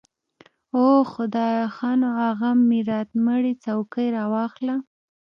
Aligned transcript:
اوح 0.75 1.03
خدايه 1.15 1.65
ښه 1.75 1.91
نو 2.01 2.09
اغه 2.29 2.49
ميراتمړې 2.69 3.53
چوکۍ 3.63 4.07
راواخله. 4.17 4.75